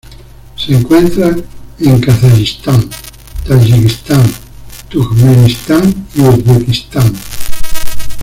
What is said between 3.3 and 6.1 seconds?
Tayikistán, Turkmenistán